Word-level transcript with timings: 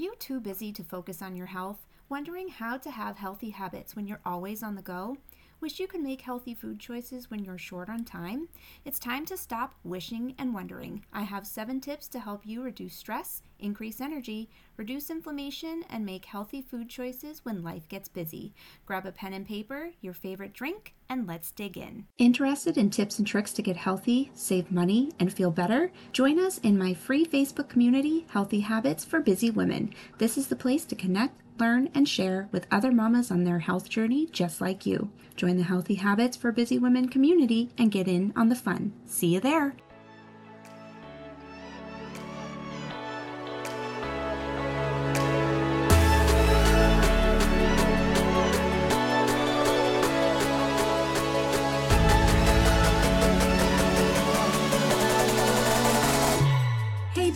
you 0.00 0.14
too 0.18 0.40
busy 0.40 0.72
to 0.72 0.84
focus 0.84 1.22
on 1.22 1.36
your 1.36 1.46
health? 1.46 1.86
Wondering 2.08 2.48
how 2.48 2.76
to 2.78 2.90
have 2.90 3.16
healthy 3.16 3.50
habits 3.50 3.96
when 3.96 4.06
you're 4.06 4.20
always 4.24 4.62
on 4.62 4.74
the 4.74 4.82
go? 4.82 5.16
Wish 5.58 5.80
you 5.80 5.86
could 5.86 6.02
make 6.02 6.20
healthy 6.20 6.52
food 6.52 6.78
choices 6.78 7.30
when 7.30 7.42
you're 7.42 7.56
short 7.56 7.88
on 7.88 8.04
time? 8.04 8.48
It's 8.84 8.98
time 8.98 9.24
to 9.26 9.38
stop 9.38 9.74
wishing 9.84 10.34
and 10.38 10.52
wondering. 10.52 11.02
I 11.14 11.22
have 11.22 11.46
seven 11.46 11.80
tips 11.80 12.08
to 12.08 12.20
help 12.20 12.46
you 12.46 12.62
reduce 12.62 12.94
stress, 12.94 13.42
increase 13.58 14.00
energy, 14.00 14.50
reduce 14.76 15.08
inflammation, 15.08 15.82
and 15.88 16.04
make 16.04 16.26
healthy 16.26 16.60
food 16.60 16.90
choices 16.90 17.42
when 17.42 17.64
life 17.64 17.88
gets 17.88 18.06
busy. 18.06 18.52
Grab 18.84 19.06
a 19.06 19.12
pen 19.12 19.32
and 19.32 19.46
paper, 19.46 19.92
your 20.02 20.12
favorite 20.12 20.52
drink, 20.52 20.94
and 21.08 21.26
let's 21.26 21.50
dig 21.52 21.78
in. 21.78 22.04
Interested 22.18 22.76
in 22.76 22.90
tips 22.90 23.18
and 23.18 23.26
tricks 23.26 23.54
to 23.54 23.62
get 23.62 23.78
healthy, 23.78 24.30
save 24.34 24.70
money, 24.70 25.10
and 25.18 25.32
feel 25.32 25.50
better? 25.50 25.90
Join 26.12 26.38
us 26.38 26.58
in 26.58 26.76
my 26.76 26.92
free 26.92 27.24
Facebook 27.24 27.70
community, 27.70 28.26
Healthy 28.28 28.60
Habits 28.60 29.06
for 29.06 29.20
Busy 29.20 29.50
Women. 29.50 29.94
This 30.18 30.36
is 30.36 30.48
the 30.48 30.56
place 30.56 30.84
to 30.84 30.94
connect 30.94 31.40
learn, 31.60 31.88
and 31.94 32.08
share 32.08 32.48
with 32.52 32.66
other 32.70 32.92
mamas 32.92 33.30
on 33.30 33.44
their 33.44 33.60
health 33.60 33.88
journey 33.88 34.26
just 34.26 34.60
like 34.60 34.86
you. 34.86 35.10
Join 35.36 35.56
the 35.56 35.64
Healthy 35.64 35.96
Habits 35.96 36.36
for 36.36 36.52
Busy 36.52 36.78
Women 36.78 37.08
community 37.08 37.70
and 37.76 37.90
get 37.90 38.08
in 38.08 38.32
on 38.36 38.48
the 38.48 38.54
fun. 38.54 38.92
See 39.04 39.28
you 39.28 39.40
there. 39.40 39.74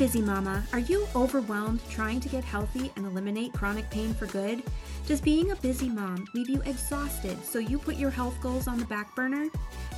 Busy 0.01 0.23
mama, 0.23 0.65
are 0.73 0.79
you 0.79 1.07
overwhelmed 1.15 1.79
trying 1.91 2.21
to 2.21 2.29
get 2.31 2.43
healthy 2.43 2.91
and 2.97 3.05
eliminate 3.05 3.53
chronic 3.53 3.91
pain 3.91 4.15
for 4.15 4.25
good? 4.29 4.63
Does 5.07 5.21
being 5.21 5.51
a 5.51 5.57
busy 5.57 5.91
mom 5.91 6.27
leave 6.33 6.49
you 6.49 6.63
exhausted 6.63 7.45
so 7.45 7.59
you 7.59 7.79
put 7.79 7.97
your 7.97 8.09
health 8.09 8.41
goals 8.41 8.67
on 8.67 8.79
the 8.79 8.87
back 8.87 9.15
burner? 9.15 9.49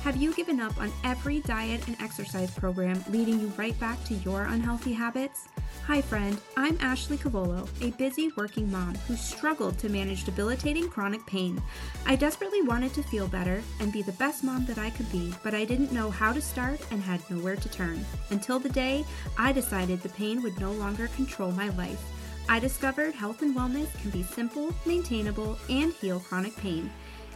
Have 0.01 0.17
you 0.17 0.33
given 0.33 0.59
up 0.59 0.77
on 0.77 0.91
every 1.05 1.39
diet 1.39 1.87
and 1.87 1.95
exercise 2.01 2.51
program 2.51 3.01
leading 3.11 3.39
you 3.39 3.47
right 3.55 3.79
back 3.79 4.03
to 4.03 4.15
your 4.15 4.43
unhealthy 4.43 4.91
habits? 4.91 5.47
Hi, 5.81 6.01
friend. 6.01 6.39
I'm 6.55 6.77
Ashley 6.79 7.17
Cavolo, 7.17 7.67
a 7.81 7.91
busy 7.91 8.31
working 8.37 8.71
mom 8.71 8.95
who 9.07 9.17
struggled 9.17 9.77
to 9.79 9.89
manage 9.89 10.23
debilitating 10.23 10.87
chronic 10.87 11.25
pain. 11.25 11.61
I 12.05 12.15
desperately 12.15 12.61
wanted 12.61 12.93
to 12.93 13.03
feel 13.03 13.27
better 13.27 13.61
and 13.81 13.91
be 13.91 14.01
the 14.01 14.13
best 14.13 14.43
mom 14.43 14.65
that 14.67 14.77
I 14.77 14.91
could 14.91 15.11
be, 15.11 15.33
but 15.43 15.53
I 15.53 15.65
didn't 15.65 15.91
know 15.91 16.09
how 16.09 16.31
to 16.31 16.41
start 16.41 16.79
and 16.91 17.01
had 17.01 17.29
nowhere 17.29 17.57
to 17.57 17.69
turn. 17.69 18.05
Until 18.29 18.59
the 18.59 18.69
day 18.69 19.03
I 19.37 19.51
decided 19.51 20.01
the 20.01 20.09
pain 20.09 20.41
would 20.41 20.57
no 20.59 20.71
longer 20.71 21.07
control 21.09 21.51
my 21.51 21.69
life. 21.69 22.01
I 22.47 22.59
discovered 22.59 23.13
health 23.13 23.41
and 23.41 23.55
wellness 23.55 23.93
can 24.01 24.11
be 24.11 24.23
simple, 24.23 24.73
maintainable, 24.85 25.57
and 25.69 25.93
heal 25.93 26.19
chronic 26.19 26.55
pain. 26.57 26.89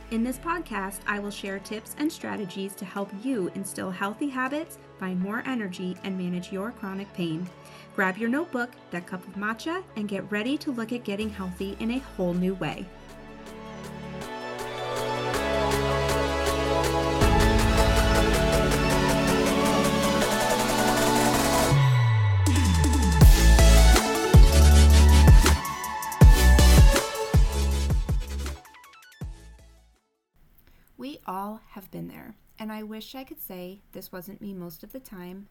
In 0.10 0.24
this 0.24 0.38
podcast, 0.38 1.00
I 1.06 1.20
will 1.20 1.32
share 1.32 1.60
tips 1.60 1.94
and 2.00 2.10
strategies 2.10 2.74
to 2.76 2.86
help 2.86 3.12
you 3.24 3.52
instill 3.56 3.92
healthy 3.92 4.30
habits, 4.30 4.78
find 5.02 5.20
more 5.20 5.44
energy, 5.46 5.98
and 6.06 6.18
manage 6.18 6.50
your 6.50 6.72
chronic 6.72 7.12
pain. 7.14 7.46
Grab 7.94 8.18
your 8.18 8.30
notebook, 8.30 8.70
that 8.92 9.06
cup 9.06 9.28
of 9.28 9.34
matcha, 9.34 9.84
and 9.98 10.08
get 10.08 10.32
ready 10.32 10.58
to 10.60 10.72
look 10.72 10.94
at 10.94 11.04
getting 11.04 11.30
healthy 11.30 11.76
in 11.82 11.92
a 11.92 12.00
whole 12.00 12.34
new 12.34 12.56
way. 12.56 12.86
Have 31.78 31.92
been 31.92 32.08
there, 32.08 32.34
and 32.58 32.72
I 32.72 32.82
wish 32.82 33.14
I 33.14 33.24
could 33.24 33.40
say 33.40 33.82
this 33.92 34.12
wasn't 34.12 34.42
me 34.42 34.52
most 34.52 34.84
of 34.84 34.94
the 34.94 35.00
time, 35.00 35.48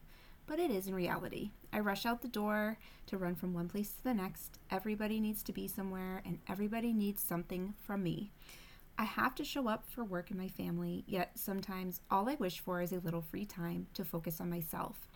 but 0.48 0.58
it 0.58 0.72
is 0.72 0.88
in 0.88 0.94
reality. 0.94 1.52
I 1.72 1.78
rush 1.78 2.04
out 2.04 2.20
the 2.20 2.26
door 2.26 2.78
to 3.06 3.16
run 3.16 3.36
from 3.36 3.54
one 3.54 3.68
place 3.68 3.92
to 3.92 4.02
the 4.02 4.12
next. 4.12 4.58
Everybody 4.68 5.20
needs 5.20 5.44
to 5.44 5.52
be 5.52 5.68
somewhere, 5.68 6.22
and 6.26 6.40
everybody 6.48 6.92
needs 6.92 7.22
something 7.22 7.74
from 7.80 8.02
me. 8.02 8.32
I 8.98 9.04
have 9.04 9.36
to 9.36 9.44
show 9.44 9.68
up 9.68 9.84
for 9.88 10.02
work 10.02 10.30
and 10.30 10.40
my 10.40 10.48
family, 10.48 11.04
yet 11.06 11.30
sometimes 11.36 12.00
all 12.10 12.28
I 12.28 12.34
wish 12.34 12.58
for 12.58 12.82
is 12.82 12.90
a 12.90 12.98
little 12.98 13.22
free 13.22 13.44
time 13.44 13.86
to 13.94 14.04
focus 14.04 14.40
on 14.40 14.50
myself. 14.50 15.06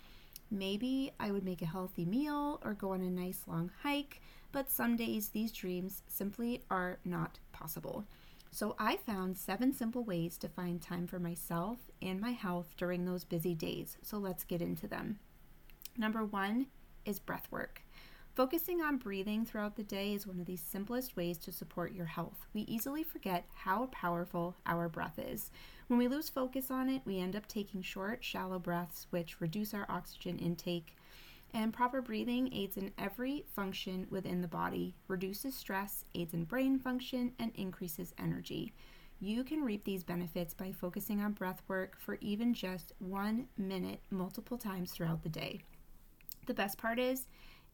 Maybe 0.48 1.10
I 1.18 1.32
would 1.32 1.44
make 1.44 1.60
a 1.60 1.66
healthy 1.66 2.04
meal 2.04 2.60
or 2.64 2.74
go 2.74 2.92
on 2.92 3.02
a 3.02 3.10
nice 3.10 3.42
long 3.48 3.72
hike, 3.82 4.22
but 4.52 4.70
some 4.70 4.94
days 4.96 5.30
these 5.30 5.50
dreams 5.50 6.02
simply 6.06 6.62
are 6.70 6.98
not 7.04 7.40
possible. 7.50 8.04
So 8.50 8.74
I 8.78 8.96
found 8.96 9.38
seven 9.38 9.72
simple 9.72 10.02
ways 10.02 10.36
to 10.38 10.48
find 10.48 10.82
time 10.82 11.06
for 11.06 11.18
myself 11.18 11.78
and 12.02 12.20
my 12.20 12.32
health 12.32 12.74
during 12.76 13.04
those 13.04 13.24
busy 13.24 13.54
days. 13.54 13.96
So 14.02 14.18
let's 14.18 14.44
get 14.44 14.60
into 14.60 14.88
them. 14.88 15.18
Number 15.96 16.24
one 16.24 16.66
is 17.04 17.18
breath 17.18 17.46
work. 17.50 17.82
Focusing 18.34 18.80
on 18.80 18.96
breathing 18.96 19.44
throughout 19.44 19.76
the 19.76 19.82
day 19.82 20.14
is 20.14 20.26
one 20.26 20.40
of 20.40 20.46
the 20.46 20.56
simplest 20.56 21.16
ways 21.16 21.36
to 21.38 21.52
support 21.52 21.92
your 21.92 22.06
health. 22.06 22.46
We 22.54 22.62
easily 22.62 23.02
forget 23.02 23.44
how 23.52 23.86
powerful 23.86 24.56
our 24.66 24.88
breath 24.88 25.18
is. 25.18 25.50
When 25.88 25.98
we 25.98 26.08
lose 26.08 26.28
focus 26.28 26.70
on 26.70 26.88
it, 26.88 27.02
we 27.04 27.18
end 27.18 27.34
up 27.34 27.46
taking 27.46 27.82
short, 27.82 28.24
shallow 28.24 28.58
breaths, 28.58 29.06
which 29.10 29.40
reduce 29.40 29.74
our 29.74 29.86
oxygen 29.88 30.38
intake. 30.38 30.96
And 31.52 31.72
proper 31.72 32.00
breathing 32.00 32.52
aids 32.54 32.76
in 32.76 32.92
every 32.96 33.44
function 33.54 34.06
within 34.08 34.40
the 34.40 34.48
body, 34.48 34.94
reduces 35.08 35.56
stress, 35.56 36.04
aids 36.14 36.32
in 36.32 36.44
brain 36.44 36.78
function, 36.78 37.32
and 37.40 37.50
increases 37.56 38.14
energy. 38.18 38.72
You 39.18 39.42
can 39.42 39.64
reap 39.64 39.84
these 39.84 40.04
benefits 40.04 40.54
by 40.54 40.72
focusing 40.72 41.20
on 41.20 41.32
breath 41.32 41.60
work 41.66 41.96
for 41.98 42.18
even 42.20 42.54
just 42.54 42.92
one 43.00 43.48
minute 43.58 44.00
multiple 44.10 44.56
times 44.56 44.92
throughout 44.92 45.22
the 45.22 45.28
day. 45.28 45.60
The 46.46 46.54
best 46.54 46.78
part 46.78 46.98
is, 46.98 47.26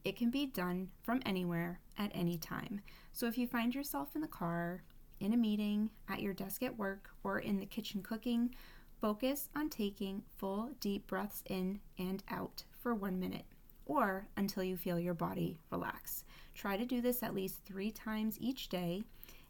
it 0.03 0.17
can 0.17 0.31
be 0.31 0.47
done 0.47 0.89
from 1.03 1.21
anywhere 1.25 1.79
at 1.97 2.11
any 2.15 2.37
time. 2.37 2.81
So 3.13 3.27
if 3.27 3.37
you 3.37 3.47
find 3.47 3.75
yourself 3.75 4.15
in 4.15 4.21
the 4.21 4.27
car, 4.27 4.83
in 5.19 5.33
a 5.33 5.37
meeting, 5.37 5.91
at 6.09 6.21
your 6.21 6.33
desk 6.33 6.63
at 6.63 6.77
work, 6.77 7.09
or 7.23 7.39
in 7.39 7.59
the 7.59 7.65
kitchen 7.65 8.01
cooking, 8.01 8.55
focus 8.99 9.49
on 9.55 9.69
taking 9.69 10.23
full 10.37 10.71
deep 10.79 11.07
breaths 11.07 11.43
in 11.47 11.79
and 11.99 12.23
out 12.29 12.63
for 12.79 12.95
one 12.95 13.19
minute 13.19 13.45
or 13.87 14.27
until 14.37 14.63
you 14.63 14.77
feel 14.77 14.99
your 14.99 15.13
body 15.13 15.57
relax. 15.71 16.23
Try 16.53 16.77
to 16.77 16.85
do 16.85 17.01
this 17.01 17.23
at 17.23 17.33
least 17.33 17.65
three 17.65 17.91
times 17.91 18.37
each 18.39 18.69
day 18.69 19.03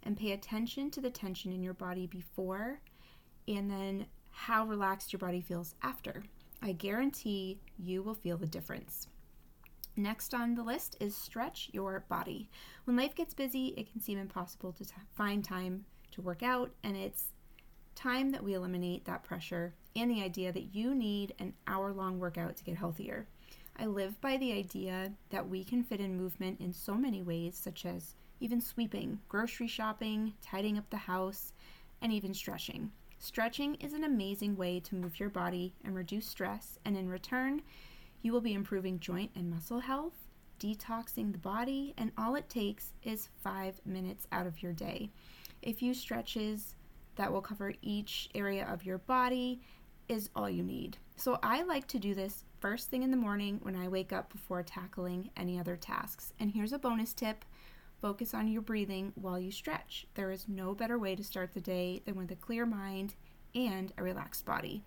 and 0.03 0.17
pay 0.17 0.31
attention 0.31 0.89
to 0.91 1.01
the 1.01 1.09
tension 1.09 1.51
in 1.51 1.63
your 1.63 1.73
body 1.73 2.07
before 2.07 2.79
and 3.47 3.69
then 3.69 4.05
how 4.29 4.65
relaxed 4.65 5.11
your 5.11 5.19
body 5.19 5.41
feels 5.41 5.75
after. 5.81 6.23
I 6.61 6.71
guarantee 6.71 7.59
you 7.77 8.01
will 8.01 8.13
feel 8.13 8.37
the 8.37 8.47
difference. 8.47 9.07
Next 9.95 10.33
on 10.33 10.53
the 10.53 10.63
list 10.63 10.95
is 10.99 11.15
stretch 11.15 11.69
your 11.73 12.05
body. 12.07 12.49
When 12.85 12.95
life 12.95 13.15
gets 13.15 13.33
busy, 13.33 13.73
it 13.77 13.91
can 13.91 13.99
seem 13.99 14.19
impossible 14.19 14.71
to 14.73 14.85
t- 14.85 14.93
find 15.15 15.43
time 15.43 15.85
to 16.11 16.21
work 16.21 16.43
out, 16.43 16.71
and 16.83 16.95
it's 16.95 17.33
time 17.95 18.29
that 18.31 18.43
we 18.43 18.53
eliminate 18.53 19.05
that 19.05 19.23
pressure 19.23 19.73
and 19.95 20.11
the 20.11 20.21
idea 20.21 20.51
that 20.51 20.75
you 20.75 20.93
need 20.93 21.33
an 21.39 21.53
hour 21.65 21.91
long 21.91 22.19
workout 22.19 22.55
to 22.57 22.63
get 22.63 22.77
healthier. 22.77 23.27
I 23.79 23.85
live 23.85 24.19
by 24.21 24.37
the 24.37 24.53
idea 24.53 25.11
that 25.29 25.47
we 25.47 25.63
can 25.63 25.83
fit 25.83 25.99
in 25.99 26.17
movement 26.17 26.59
in 26.59 26.73
so 26.73 26.95
many 26.95 27.21
ways, 27.21 27.55
such 27.55 27.85
as 27.85 28.15
even 28.39 28.59
sweeping, 28.59 29.19
grocery 29.29 29.67
shopping, 29.67 30.33
tidying 30.41 30.79
up 30.79 30.89
the 30.89 30.97
house, 30.97 31.53
and 32.01 32.11
even 32.11 32.33
stretching. 32.33 32.91
Stretching 33.19 33.75
is 33.75 33.93
an 33.93 34.03
amazing 34.03 34.55
way 34.55 34.79
to 34.79 34.95
move 34.95 35.19
your 35.19 35.29
body 35.29 35.75
and 35.83 35.93
reduce 35.93 36.25
stress, 36.25 36.79
and 36.85 36.97
in 36.97 37.07
return, 37.07 37.61
you 38.23 38.31
will 38.31 38.41
be 38.41 38.55
improving 38.55 38.99
joint 38.99 39.29
and 39.35 39.49
muscle 39.49 39.79
health, 39.79 40.27
detoxing 40.59 41.31
the 41.31 41.37
body, 41.37 41.93
and 41.99 42.11
all 42.17 42.33
it 42.33 42.49
takes 42.49 42.93
is 43.03 43.29
five 43.43 43.79
minutes 43.85 44.25
out 44.31 44.47
of 44.47 44.63
your 44.63 44.73
day. 44.73 45.11
A 45.63 45.73
few 45.73 45.93
stretches 45.93 46.73
that 47.15 47.31
will 47.31 47.41
cover 47.41 47.73
each 47.83 48.29
area 48.33 48.67
of 48.71 48.85
your 48.85 48.97
body 48.97 49.61
is 50.07 50.29
all 50.35 50.49
you 50.49 50.63
need. 50.63 50.97
So 51.15 51.37
I 51.43 51.61
like 51.63 51.87
to 51.89 51.99
do 51.99 52.15
this 52.15 52.43
first 52.59 52.89
thing 52.89 53.03
in 53.03 53.11
the 53.11 53.17
morning 53.17 53.59
when 53.61 53.75
I 53.75 53.87
wake 53.87 54.11
up 54.11 54.31
before 54.31 54.63
tackling 54.63 55.29
any 55.37 55.59
other 55.59 55.75
tasks. 55.75 56.33
And 56.39 56.51
here's 56.51 56.73
a 56.73 56.79
bonus 56.79 57.13
tip 57.13 57.45
focus 58.01 58.33
on 58.33 58.47
your 58.47 58.61
breathing 58.61 59.11
while 59.15 59.39
you 59.39 59.51
stretch. 59.51 60.05
There 60.13 60.31
is 60.31 60.47
no 60.47 60.75
better 60.75 60.99
way 60.99 61.15
to 61.15 61.23
start 61.23 61.53
the 61.53 61.61
day 61.61 62.01
than 62.05 62.15
with 62.15 62.31
a 62.31 62.35
clear 62.35 62.65
mind 62.65 63.15
and 63.55 63.91
a 63.97 64.03
relaxed 64.03 64.45
body. 64.45 64.83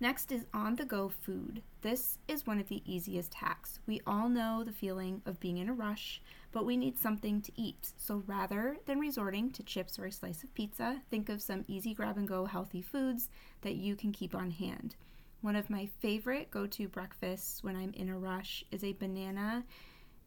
Next 0.00 0.30
is 0.30 0.44
on 0.54 0.76
the 0.76 0.84
go 0.84 1.08
food. 1.08 1.62
This 1.82 2.18
is 2.28 2.46
one 2.46 2.60
of 2.60 2.68
the 2.68 2.82
easiest 2.84 3.34
hacks. 3.34 3.80
We 3.86 4.00
all 4.06 4.28
know 4.28 4.62
the 4.62 4.72
feeling 4.72 5.22
of 5.26 5.40
being 5.40 5.56
in 5.56 5.68
a 5.68 5.74
rush, 5.74 6.22
but 6.52 6.64
we 6.64 6.76
need 6.76 6.98
something 6.98 7.40
to 7.42 7.52
eat. 7.56 7.92
So 7.96 8.22
rather 8.26 8.76
than 8.86 9.00
resorting 9.00 9.50
to 9.52 9.64
chips 9.64 9.98
or 9.98 10.06
a 10.06 10.12
slice 10.12 10.44
of 10.44 10.54
pizza, 10.54 11.02
think 11.10 11.28
of 11.28 11.42
some 11.42 11.64
easy 11.66 11.94
grab 11.94 12.16
and 12.16 12.28
go 12.28 12.44
healthy 12.44 12.80
foods 12.80 13.28
that 13.62 13.74
you 13.74 13.96
can 13.96 14.12
keep 14.12 14.36
on 14.36 14.52
hand. 14.52 14.94
One 15.40 15.54
of 15.54 15.70
my 15.70 15.88
favorite 16.00 16.50
go 16.50 16.66
to 16.66 16.88
breakfasts 16.88 17.62
when 17.62 17.76
I'm 17.76 17.92
in 17.92 18.08
a 18.08 18.18
rush 18.18 18.64
is 18.72 18.82
a 18.82 18.92
banana 18.94 19.64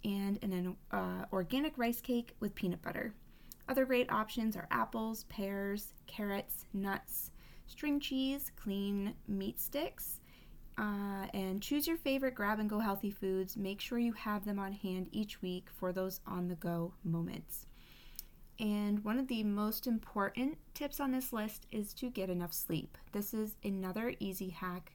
and 0.05 0.39
an 0.41 0.75
uh, 0.91 1.25
organic 1.33 1.77
rice 1.77 1.99
cake 1.99 2.35
with 2.39 2.55
peanut 2.55 2.81
butter. 2.81 3.13
Other 3.67 3.85
great 3.85 4.11
options 4.11 4.55
are 4.55 4.67
apples, 4.71 5.25
pears, 5.25 5.93
carrots, 6.07 6.65
nuts, 6.73 7.31
string 7.67 7.99
cheese, 7.99 8.51
clean 8.55 9.13
meat 9.27 9.59
sticks, 9.59 10.19
uh, 10.77 11.27
and 11.33 11.61
choose 11.61 11.87
your 11.87 11.97
favorite 11.97 12.35
grab 12.35 12.59
and 12.59 12.69
go 12.69 12.79
healthy 12.79 13.11
foods. 13.11 13.57
Make 13.57 13.81
sure 13.81 13.99
you 13.99 14.13
have 14.13 14.45
them 14.45 14.59
on 14.59 14.71
hand 14.71 15.09
each 15.11 15.41
week 15.41 15.67
for 15.77 15.91
those 15.91 16.21
on 16.25 16.47
the 16.47 16.55
go 16.55 16.93
moments. 17.03 17.67
And 18.59 19.03
one 19.03 19.19
of 19.19 19.27
the 19.27 19.43
most 19.43 19.87
important 19.87 20.57
tips 20.73 20.99
on 20.99 21.11
this 21.11 21.33
list 21.33 21.65
is 21.71 21.93
to 21.95 22.09
get 22.09 22.29
enough 22.29 22.53
sleep. 22.53 22.97
This 23.11 23.33
is 23.33 23.57
another 23.63 24.15
easy 24.19 24.49
hack 24.49 24.93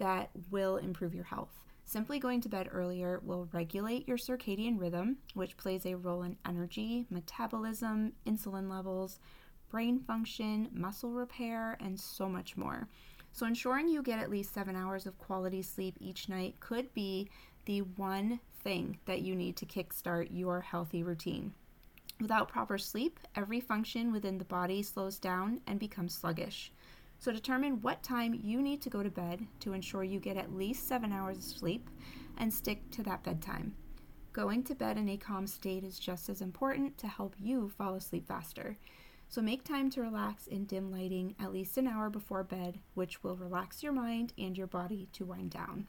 that 0.00 0.30
will 0.50 0.78
improve 0.78 1.14
your 1.14 1.24
health. 1.24 1.64
Simply 1.84 2.18
going 2.18 2.40
to 2.42 2.48
bed 2.48 2.68
earlier 2.72 3.20
will 3.22 3.48
regulate 3.52 4.08
your 4.08 4.16
circadian 4.16 4.80
rhythm, 4.80 5.18
which 5.34 5.56
plays 5.56 5.84
a 5.84 5.96
role 5.96 6.22
in 6.22 6.36
energy, 6.46 7.06
metabolism, 7.10 8.12
insulin 8.26 8.70
levels, 8.70 9.18
brain 9.70 10.00
function, 10.00 10.68
muscle 10.72 11.12
repair, 11.12 11.76
and 11.80 11.98
so 11.98 12.28
much 12.28 12.56
more. 12.56 12.88
So, 13.32 13.46
ensuring 13.46 13.88
you 13.88 14.02
get 14.02 14.18
at 14.18 14.30
least 14.30 14.54
seven 14.54 14.74
hours 14.74 15.06
of 15.06 15.18
quality 15.18 15.62
sleep 15.62 15.96
each 16.00 16.28
night 16.28 16.58
could 16.60 16.92
be 16.94 17.28
the 17.64 17.82
one 17.82 18.40
thing 18.62 18.98
that 19.06 19.22
you 19.22 19.34
need 19.34 19.56
to 19.56 19.66
kickstart 19.66 20.28
your 20.30 20.60
healthy 20.60 21.02
routine. 21.02 21.52
Without 22.20 22.48
proper 22.48 22.78
sleep, 22.78 23.18
every 23.34 23.60
function 23.60 24.12
within 24.12 24.38
the 24.38 24.44
body 24.44 24.82
slows 24.82 25.18
down 25.18 25.60
and 25.66 25.78
becomes 25.78 26.14
sluggish. 26.14 26.72
So 27.20 27.32
determine 27.32 27.82
what 27.82 28.02
time 28.02 28.32
you 28.42 28.62
need 28.62 28.80
to 28.80 28.88
go 28.88 29.02
to 29.02 29.10
bed 29.10 29.46
to 29.60 29.74
ensure 29.74 30.02
you 30.02 30.18
get 30.18 30.38
at 30.38 30.56
least 30.56 30.88
seven 30.88 31.12
hours 31.12 31.36
of 31.36 31.44
sleep 31.44 31.90
and 32.38 32.52
stick 32.52 32.90
to 32.92 33.02
that 33.02 33.22
bedtime. 33.22 33.74
Going 34.32 34.62
to 34.64 34.74
bed 34.74 34.96
in 34.96 35.06
a 35.10 35.18
calm 35.18 35.46
state 35.46 35.84
is 35.84 35.98
just 35.98 36.30
as 36.30 36.40
important 36.40 36.96
to 36.96 37.06
help 37.06 37.34
you 37.38 37.68
fall 37.76 37.94
asleep 37.94 38.26
faster. 38.26 38.78
So 39.28 39.42
make 39.42 39.64
time 39.64 39.90
to 39.90 40.00
relax 40.00 40.46
in 40.46 40.64
dim 40.64 40.90
lighting 40.90 41.34
at 41.38 41.52
least 41.52 41.76
an 41.76 41.86
hour 41.86 42.08
before 42.08 42.42
bed, 42.42 42.78
which 42.94 43.22
will 43.22 43.36
relax 43.36 43.82
your 43.82 43.92
mind 43.92 44.32
and 44.38 44.56
your 44.56 44.66
body 44.66 45.06
to 45.12 45.26
wind 45.26 45.50
down. 45.50 45.88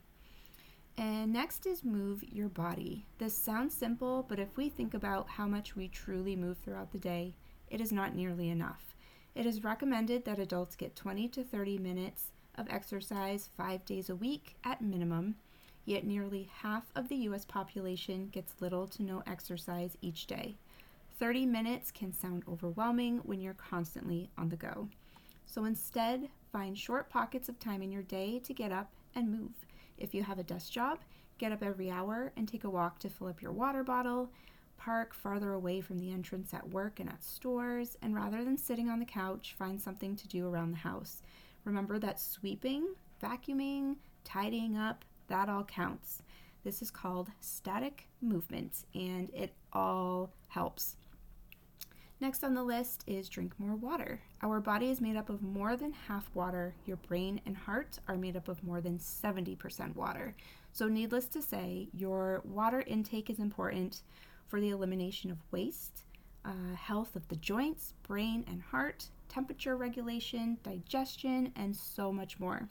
And 0.97 1.31
next 1.31 1.65
is 1.65 1.81
move 1.81 2.25
your 2.29 2.49
body. 2.49 3.05
This 3.19 3.37
sounds 3.37 3.73
simple, 3.73 4.25
but 4.27 4.37
if 4.37 4.57
we 4.57 4.67
think 4.67 4.93
about 4.93 5.29
how 5.29 5.47
much 5.47 5.77
we 5.77 5.87
truly 5.87 6.35
move 6.35 6.57
throughout 6.57 6.91
the 6.91 6.97
day, 6.97 7.37
it 7.69 7.79
is 7.79 7.93
not 7.93 8.13
nearly 8.13 8.49
enough. 8.49 8.97
It 9.33 9.45
is 9.45 9.63
recommended 9.63 10.25
that 10.25 10.39
adults 10.39 10.75
get 10.75 10.95
20 10.95 11.29
to 11.29 11.43
30 11.43 11.77
minutes 11.77 12.31
of 12.55 12.67
exercise 12.69 13.49
five 13.55 13.85
days 13.85 14.09
a 14.09 14.15
week 14.15 14.55
at 14.63 14.81
minimum, 14.81 15.35
yet 15.85 16.05
nearly 16.05 16.49
half 16.61 16.91
of 16.95 17.07
the 17.07 17.15
US 17.15 17.45
population 17.45 18.27
gets 18.27 18.59
little 18.59 18.87
to 18.87 19.03
no 19.03 19.23
exercise 19.25 19.97
each 20.01 20.27
day. 20.27 20.57
30 21.17 21.45
minutes 21.45 21.91
can 21.91 22.11
sound 22.11 22.43
overwhelming 22.47 23.19
when 23.19 23.39
you're 23.39 23.53
constantly 23.53 24.29
on 24.37 24.49
the 24.49 24.57
go. 24.57 24.89
So 25.45 25.65
instead, 25.65 26.27
find 26.51 26.77
short 26.77 27.09
pockets 27.09 27.47
of 27.47 27.59
time 27.59 27.81
in 27.81 27.91
your 27.91 28.03
day 28.03 28.39
to 28.39 28.53
get 28.53 28.71
up 28.71 28.91
and 29.15 29.31
move. 29.31 29.65
If 29.97 30.13
you 30.13 30.23
have 30.23 30.39
a 30.39 30.43
desk 30.43 30.71
job, 30.71 30.99
get 31.37 31.51
up 31.51 31.63
every 31.63 31.89
hour 31.89 32.33
and 32.35 32.47
take 32.47 32.63
a 32.63 32.69
walk 32.69 32.99
to 32.99 33.09
fill 33.09 33.27
up 33.27 33.41
your 33.41 33.51
water 33.51 33.83
bottle, 33.83 34.29
park 34.83 35.13
farther 35.13 35.53
away 35.53 35.79
from 35.79 35.99
the 35.99 36.11
entrance 36.11 36.53
at 36.53 36.69
work 36.69 36.99
and 36.99 37.07
at 37.07 37.23
stores, 37.23 37.97
and 38.01 38.15
rather 38.15 38.43
than 38.43 38.57
sitting 38.57 38.89
on 38.89 38.99
the 38.99 39.05
couch, 39.05 39.55
find 39.57 39.79
something 39.79 40.15
to 40.15 40.27
do 40.27 40.47
around 40.47 40.71
the 40.71 40.77
house. 40.77 41.21
Remember 41.65 41.99
that 41.99 42.19
sweeping, 42.19 42.87
vacuuming, 43.21 43.97
tidying 44.23 44.75
up, 44.77 45.05
that 45.27 45.49
all 45.49 45.63
counts. 45.63 46.23
This 46.63 46.81
is 46.81 46.89
called 46.89 47.29
static 47.39 48.07
movement 48.21 48.85
and 48.95 49.29
it 49.33 49.53
all 49.71 50.31
helps. 50.47 50.95
Next 52.19 52.43
on 52.43 52.53
the 52.53 52.63
list 52.63 53.03
is 53.07 53.29
drink 53.29 53.53
more 53.59 53.75
water. 53.75 54.21
Our 54.41 54.59
body 54.59 54.89
is 54.89 55.01
made 55.01 55.15
up 55.15 55.29
of 55.29 55.41
more 55.41 55.75
than 55.75 55.91
half 55.91 56.29
water. 56.33 56.75
Your 56.85 56.97
brain 56.97 57.41
and 57.45 57.57
heart 57.57 57.99
are 58.07 58.17
made 58.17 58.35
up 58.35 58.47
of 58.47 58.63
more 58.63 58.81
than 58.81 58.99
70% 58.99 59.95
water. 59.95 60.35
So, 60.71 60.87
needless 60.87 61.25
to 61.25 61.41
say, 61.41 61.89
your 61.93 62.41
water 62.45 62.83
intake 62.85 63.29
is 63.29 63.39
important 63.39 64.03
for 64.51 64.59
the 64.59 64.69
elimination 64.69 65.31
of 65.31 65.37
waste, 65.49 66.03
uh, 66.43 66.75
health 66.75 67.15
of 67.15 67.25
the 67.29 67.37
joints, 67.37 67.93
brain 68.03 68.43
and 68.49 68.61
heart, 68.61 69.07
temperature 69.29 69.77
regulation, 69.77 70.57
digestion, 70.61 71.53
and 71.55 71.73
so 71.73 72.11
much 72.11 72.37
more. 72.37 72.67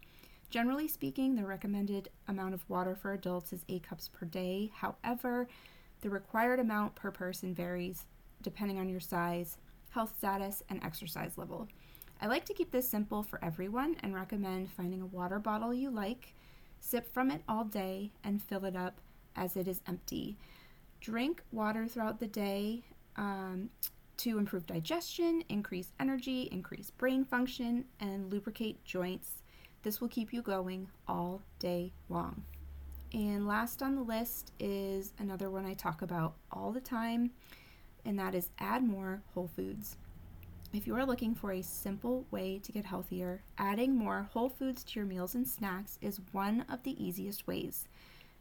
Generally 0.51 0.89
speaking, 0.89 1.35
the 1.35 1.47
recommended 1.47 2.11
amount 2.29 2.53
of 2.53 2.69
water 2.69 2.95
for 2.95 3.15
adults 3.15 3.55
is 3.55 3.65
8 3.67 3.83
cups 3.83 4.09
per 4.09 4.27
day. 4.27 4.71
However, 4.75 5.49
the 6.03 6.11
required 6.11 6.61
amount 6.61 6.97
per 6.97 7.11
person 7.11 7.55
varies 7.55 8.05
depending 8.43 8.79
on 8.79 8.91
your 8.91 9.01
size, 9.01 9.57
health 9.89 10.13
status, 10.19 10.63
and 10.69 10.85
exercise 10.85 11.39
level. 11.39 11.67
I 12.21 12.27
like 12.27 12.45
to 12.45 12.55
keep 12.55 12.73
this 12.73 12.91
simple 12.91 13.23
for 13.23 13.43
everyone 13.43 13.97
and 14.03 14.15
recommend 14.15 14.71
finding 14.71 15.01
a 15.01 15.07
water 15.07 15.39
bottle 15.39 15.73
you 15.73 15.91
like, 15.91 16.35
sip 16.79 17.11
from 17.11 17.31
it 17.31 17.41
all 17.49 17.65
day, 17.65 18.11
and 18.23 18.43
fill 18.43 18.67
it 18.67 18.77
up 18.77 19.01
as 19.35 19.57
it 19.57 19.67
is 19.67 19.81
empty. 19.87 20.37
Drink 21.01 21.43
water 21.51 21.87
throughout 21.87 22.21
the 22.21 22.27
day 22.27 22.83
um, 23.17 23.71
to 24.19 24.39
improve 24.39 24.67
digestion, 24.67 25.43
increase 25.49 25.93
energy, 25.99 26.49
increase 26.53 26.91
brain 26.91 27.25
function, 27.25 27.85
and 28.01 28.31
lubricate 28.31 28.85
joints. 28.85 29.43
This 29.83 30.01
will 30.01 30.09
keep 30.09 30.33
you 30.33 30.43
going 30.43 30.89
all 31.09 31.43
day 31.59 31.93
long. 32.09 32.45
And 33.13 33.49
last 33.49 33.83
on 33.83 33.97
the 33.97 34.03
list 34.03 34.53
is 34.61 35.13
another 35.19 35.51
one 35.51 35.65
I 35.65 35.75
talk 35.75 36.03
about 36.03 36.35
all 36.53 36.71
the 36.71 36.81
time 36.81 37.31
and 38.05 38.19
that 38.19 38.35
is 38.35 38.51
add 38.59 38.83
more 38.83 39.23
whole 39.35 39.51
foods. 39.55 39.97
If 40.73 40.87
you 40.87 40.95
are 40.97 41.05
looking 41.05 41.35
for 41.35 41.53
a 41.53 41.63
simple 41.63 42.25
way 42.31 42.61
to 42.63 42.73
get 42.73 42.85
healthier, 42.85 43.43
adding 43.59 43.97
more 43.97 44.29
whole 44.33 44.49
foods 44.49 44.85
to 44.85 45.01
your 45.01 45.07
meals 45.07 45.35
and 45.35 45.47
snacks 45.47 45.99
is 46.01 46.21
one 46.33 46.65
of 46.69 46.83
the 46.85 47.05
easiest 47.05 47.47
ways. 47.47 47.89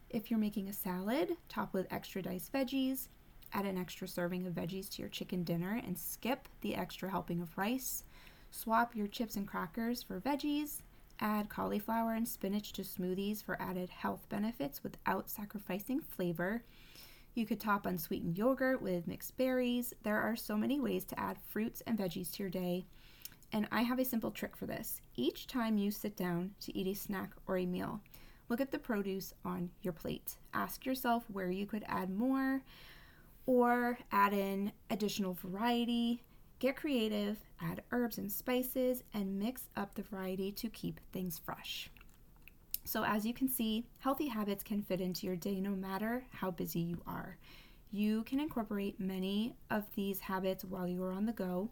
If 0.10 0.32
you're 0.32 0.40
making 0.40 0.70
a 0.70 0.74
salad, 0.74 1.38
top 1.50 1.72
with 1.72 1.92
extra 1.92 2.24
diced 2.24 2.52
veggies, 2.52 3.10
add 3.54 3.66
an 3.66 3.78
extra 3.78 4.08
serving 4.08 4.48
of 4.48 4.54
veggies 4.54 4.90
to 4.92 5.04
your 5.04 5.10
chicken 5.10 5.44
dinner 5.44 5.80
and 5.86 5.98
skip 5.98 6.50
the 6.62 6.76
extra 6.76 7.12
helping 7.12 7.42
of 7.42 7.56
rice. 7.56 8.04
Swap 8.50 8.96
your 8.96 9.06
chips 9.06 9.36
and 9.36 9.48
crackers 9.48 10.02
for 10.02 10.20
veggies. 10.20 10.82
Add 11.20 11.50
cauliflower 11.50 12.14
and 12.14 12.28
spinach 12.28 12.74
to 12.74 12.82
smoothies 12.82 13.44
for 13.44 13.62
added 13.62 13.90
health 13.90 14.28
benefits 14.30 14.84
without 14.84 15.30
sacrificing 15.30 16.00
flavor. 16.00 16.64
You 17.36 17.46
could 17.46 17.60
top 17.60 17.86
unsweetened 17.86 18.38
yogurt 18.38 18.82
with 18.82 19.08
mixed 19.08 19.38
berries. 19.38 19.94
There 20.02 20.20
are 20.20 20.36
so 20.36 20.58
many 20.58 20.80
ways 20.80 21.06
to 21.06 21.20
add 21.20 21.38
fruits 21.50 21.84
and 21.86 22.00
veggies 22.00 22.32
to 22.34 22.44
your 22.44 22.50
day. 22.50 22.88
And 23.52 23.68
I 23.72 23.82
have 23.82 24.00
a 24.00 24.06
simple 24.06 24.32
trick 24.32 24.56
for 24.56 24.66
this. 24.66 25.02
Each 25.16 25.46
time 25.46 25.78
you 25.78 25.92
sit 25.92 26.16
down 26.16 26.52
to 26.62 26.76
eat 26.76 26.88
a 26.88 26.94
snack 26.94 27.32
or 27.48 27.58
a 27.58 27.66
meal, 27.66 28.02
look 28.50 28.60
at 28.60 28.72
the 28.72 28.80
produce 28.80 29.34
on 29.46 29.70
your 29.82 29.94
plate. 29.94 30.36
Ask 30.54 30.86
yourself 30.86 31.24
where 31.32 31.52
you 31.52 31.66
could 31.66 31.86
add 31.88 32.10
more 32.10 32.62
or 33.46 33.98
add 34.12 34.34
in 34.34 34.72
additional 34.90 35.34
variety. 35.34 36.22
Get 36.60 36.76
creative, 36.76 37.38
add 37.62 37.84
herbs 37.92 38.18
and 38.18 38.30
spices, 38.30 39.04
and 39.14 39.40
mix 39.40 39.70
up 39.78 39.96
the 39.96 40.04
variety 40.04 40.52
to 40.54 40.68
keep 40.70 41.00
things 41.14 41.38
fresh. 41.38 41.90
So, 42.84 43.04
as 43.06 43.26
you 43.26 43.34
can 43.34 43.48
see, 43.48 43.86
healthy 44.00 44.28
habits 44.28 44.64
can 44.64 44.82
fit 44.82 45.00
into 45.00 45.26
your 45.26 45.36
day 45.36 45.62
no 45.62 45.72
matter 45.72 46.26
how 46.32 46.52
busy 46.52 46.80
you 46.80 47.02
are. 47.08 47.38
You 47.92 48.24
can 48.24 48.40
incorporate 48.40 49.00
many 49.00 49.56
of 49.70 49.84
these 49.96 50.20
habits 50.20 50.66
while 50.66 50.88
you 50.88 51.04
are 51.04 51.12
on 51.12 51.26
the 51.26 51.34
go. 51.34 51.70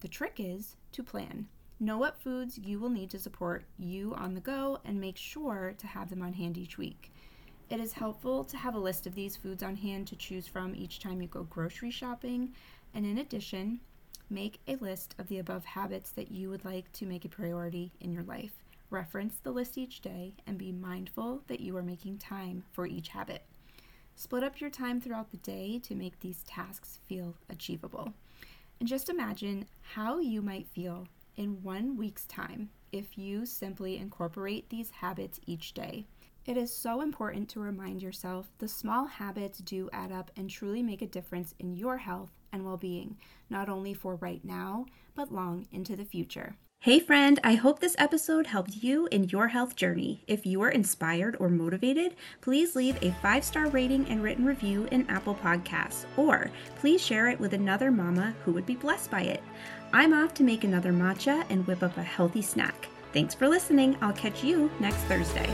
The 0.00 0.08
trick 0.08 0.34
is 0.38 0.76
to 0.92 1.02
plan. 1.02 1.48
Know 1.80 1.96
what 1.96 2.18
foods 2.18 2.58
you 2.58 2.80
will 2.80 2.90
need 2.90 3.10
to 3.10 3.20
support 3.20 3.64
you 3.78 4.12
on 4.16 4.34
the 4.34 4.40
go 4.40 4.80
and 4.84 5.00
make 5.00 5.16
sure 5.16 5.74
to 5.78 5.86
have 5.86 6.10
them 6.10 6.22
on 6.22 6.32
hand 6.32 6.58
each 6.58 6.76
week. 6.76 7.12
It 7.70 7.78
is 7.78 7.92
helpful 7.92 8.42
to 8.44 8.56
have 8.56 8.74
a 8.74 8.80
list 8.80 9.06
of 9.06 9.14
these 9.14 9.36
foods 9.36 9.62
on 9.62 9.76
hand 9.76 10.08
to 10.08 10.16
choose 10.16 10.48
from 10.48 10.74
each 10.74 10.98
time 10.98 11.22
you 11.22 11.28
go 11.28 11.44
grocery 11.44 11.92
shopping. 11.92 12.52
And 12.94 13.06
in 13.06 13.18
addition, 13.18 13.78
make 14.28 14.58
a 14.66 14.74
list 14.76 15.14
of 15.20 15.28
the 15.28 15.38
above 15.38 15.64
habits 15.64 16.10
that 16.12 16.32
you 16.32 16.50
would 16.50 16.64
like 16.64 16.92
to 16.94 17.06
make 17.06 17.24
a 17.24 17.28
priority 17.28 17.92
in 18.00 18.12
your 18.12 18.24
life. 18.24 18.64
Reference 18.90 19.38
the 19.38 19.52
list 19.52 19.78
each 19.78 20.00
day 20.00 20.34
and 20.48 20.58
be 20.58 20.72
mindful 20.72 21.42
that 21.46 21.60
you 21.60 21.76
are 21.76 21.82
making 21.82 22.18
time 22.18 22.64
for 22.72 22.86
each 22.86 23.10
habit. 23.10 23.44
Split 24.16 24.42
up 24.42 24.60
your 24.60 24.70
time 24.70 25.00
throughout 25.00 25.30
the 25.30 25.36
day 25.36 25.78
to 25.84 25.94
make 25.94 26.18
these 26.18 26.42
tasks 26.42 26.98
feel 27.06 27.36
achievable. 27.48 28.14
And 28.80 28.88
just 28.88 29.08
imagine 29.08 29.66
how 29.94 30.18
you 30.18 30.42
might 30.42 30.66
feel 30.66 31.06
in 31.38 31.62
one 31.62 31.96
week's 31.96 32.26
time 32.26 32.68
if 32.92 33.16
you 33.16 33.46
simply 33.46 33.96
incorporate 33.96 34.68
these 34.68 34.90
habits 34.90 35.40
each 35.46 35.72
day. 35.72 36.06
It 36.44 36.56
is 36.56 36.74
so 36.74 37.00
important 37.00 37.48
to 37.50 37.60
remind 37.60 38.02
yourself 38.02 38.50
the 38.58 38.68
small 38.68 39.06
habits 39.06 39.58
do 39.58 39.88
add 39.92 40.10
up 40.10 40.30
and 40.36 40.50
truly 40.50 40.82
make 40.82 41.00
a 41.00 41.06
difference 41.06 41.54
in 41.58 41.76
your 41.76 41.98
health 41.98 42.32
and 42.52 42.64
well 42.64 42.78
being, 42.78 43.16
not 43.48 43.68
only 43.68 43.94
for 43.94 44.16
right 44.16 44.44
now, 44.44 44.86
but 45.14 45.32
long 45.32 45.66
into 45.70 45.94
the 45.94 46.04
future. 46.04 46.56
Hey, 46.80 47.00
friend, 47.00 47.40
I 47.42 47.56
hope 47.56 47.80
this 47.80 47.96
episode 47.98 48.46
helped 48.46 48.76
you 48.76 49.08
in 49.10 49.24
your 49.24 49.48
health 49.48 49.74
journey. 49.74 50.22
If 50.28 50.46
you 50.46 50.62
are 50.62 50.70
inspired 50.70 51.36
or 51.40 51.48
motivated, 51.48 52.14
please 52.40 52.76
leave 52.76 52.96
a 53.02 53.10
five 53.20 53.42
star 53.42 53.66
rating 53.68 54.06
and 54.06 54.22
written 54.22 54.44
review 54.44 54.86
in 54.92 55.04
Apple 55.10 55.34
Podcasts, 55.34 56.04
or 56.16 56.52
please 56.76 57.04
share 57.04 57.30
it 57.30 57.40
with 57.40 57.52
another 57.52 57.90
mama 57.90 58.32
who 58.44 58.52
would 58.52 58.64
be 58.64 58.76
blessed 58.76 59.10
by 59.10 59.22
it. 59.22 59.42
I'm 59.92 60.14
off 60.14 60.34
to 60.34 60.44
make 60.44 60.62
another 60.62 60.92
matcha 60.92 61.44
and 61.50 61.66
whip 61.66 61.82
up 61.82 61.96
a 61.96 62.02
healthy 62.02 62.42
snack. 62.42 62.88
Thanks 63.12 63.34
for 63.34 63.48
listening. 63.48 63.96
I'll 64.00 64.12
catch 64.12 64.44
you 64.44 64.70
next 64.78 64.98
Thursday. 65.08 65.52